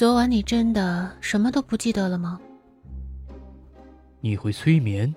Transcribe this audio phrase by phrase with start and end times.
[0.00, 2.40] 昨晚你真的什么都不记得了吗？
[4.22, 5.14] 你会催眠？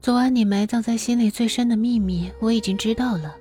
[0.00, 3.36] 昨晚你埋葬在心里最深的秘密，我已经知道了。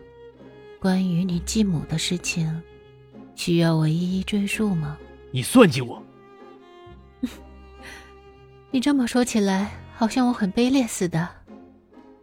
[0.81, 2.61] 关于你继母的事情，
[3.35, 4.97] 需要我一一追述吗？
[5.31, 6.03] 你算计我！
[8.69, 11.25] 你这么说起来，好像我很卑劣似的。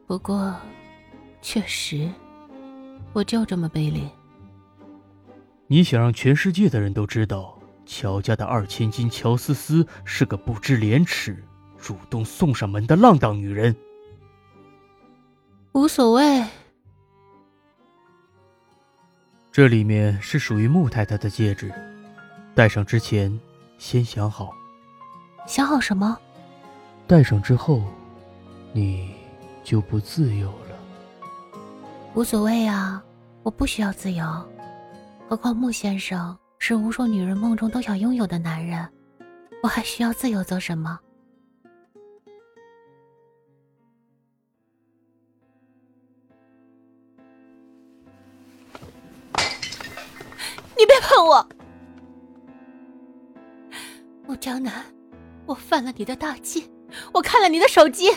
[0.07, 0.55] 不过，
[1.41, 2.07] 确实，
[3.14, 4.02] 我就这么卑劣。
[5.68, 7.57] 你想让全世界的人都知道，
[7.88, 11.42] 乔家的二千金乔思思是个不知廉耻、
[11.78, 13.74] 主动送上门的浪荡女人。
[15.72, 16.44] 无所谓。
[19.50, 21.72] 这里面是属于穆太太的戒指，
[22.54, 23.40] 戴上之前
[23.78, 24.54] 先想好。
[25.46, 26.16] 想好什么？
[27.06, 27.82] 戴上之后，
[28.75, 29.14] 你
[29.64, 31.58] 就不自由了。
[32.14, 33.02] 无所谓啊，
[33.42, 34.25] 我不需要自由。
[35.27, 38.86] 何况穆先生是无数女人梦中都想拥有的男人，
[39.62, 40.98] 我还需要自由做什么？
[50.77, 51.48] 你别碰我，
[54.27, 54.84] 穆江南，
[55.47, 56.70] 我犯了你的大忌，
[57.12, 58.11] 我看了你的手机，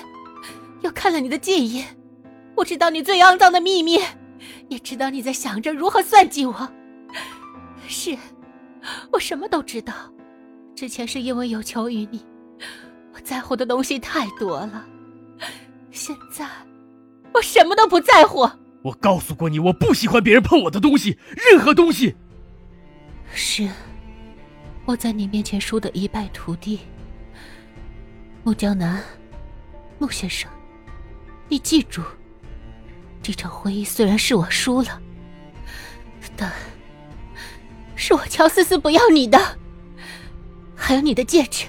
[0.81, 1.85] 又看了你的记忆，
[2.55, 3.99] 我知道你最肮脏的秘密，
[4.67, 6.71] 也知道你在想着如何算计我。
[7.91, 8.17] 是，
[9.11, 9.93] 我什么都知道。
[10.73, 12.25] 之前是因为有求于你，
[13.13, 14.87] 我在乎的东西太多了。
[15.91, 16.47] 现在，
[17.33, 18.49] 我什么都不在乎。
[18.81, 22.15] 我告诉过你，我不喜欢别人碰我的东西，任何东西。
[23.33, 23.69] 是，
[24.85, 26.79] 我在你面前输得一败涂地。
[28.43, 29.03] 穆江南，
[29.99, 30.49] 穆先生，
[31.49, 32.01] 你记住，
[33.21, 35.01] 这场婚姻虽然是我输了，
[36.37, 36.49] 但……
[38.11, 39.39] 是我乔思思不要你的，
[40.75, 41.67] 还有你的戒指，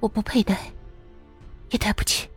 [0.00, 0.58] 我不配戴，
[1.70, 2.28] 也戴不起。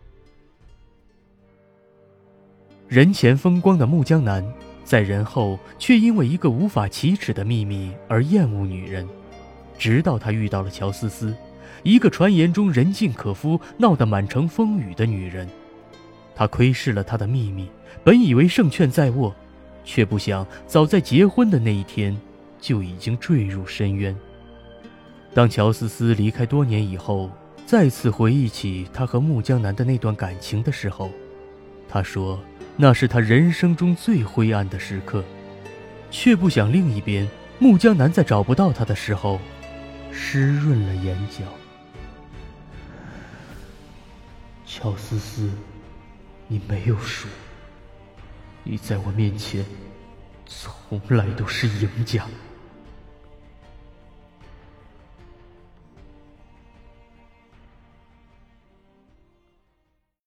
[2.86, 4.46] 人前风光的穆江南，
[4.84, 9.08] 在人后却因为一个无法启齿的秘密而厌恶女人，
[9.76, 11.34] 直到他遇到了乔思思，
[11.82, 15.48] 一个传言中人尽可夫、闹得满城风雨的女人。
[16.32, 17.68] 他窥视了她的秘密，
[18.04, 19.34] 本以为胜券在握。
[19.84, 22.16] 却不想，早在结婚的那一天，
[22.60, 24.16] 就已经坠入深渊。
[25.32, 27.30] 当乔思思离开多年以后，
[27.66, 31.10] 再次回忆起他和穆江南的那段感情的时候，
[31.88, 32.38] 他说
[32.76, 35.24] 那是他人生中最灰暗的时刻。
[36.10, 37.28] 却不想另一边，
[37.60, 39.38] 穆江南在找不到他的时候，
[40.10, 41.44] 湿润了眼角。
[44.66, 45.48] 乔思思，
[46.48, 47.28] 你没有输。
[48.62, 49.64] 你在我面前，
[50.46, 52.26] 从来都是赢家。